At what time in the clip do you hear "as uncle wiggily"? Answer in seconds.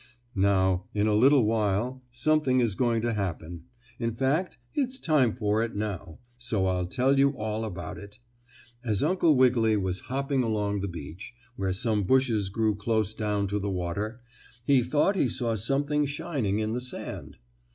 8.83-9.77